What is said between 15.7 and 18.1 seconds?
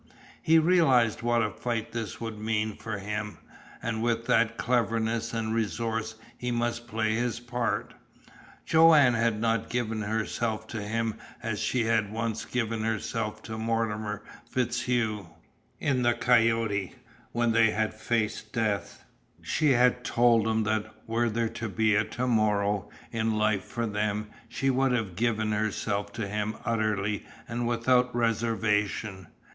In the "coyote," when they had